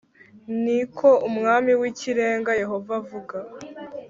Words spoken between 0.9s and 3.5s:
ko Umwami w Ikirenga Yehova avuga